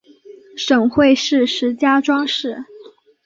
[0.57, 2.65] 省会是石家庄市。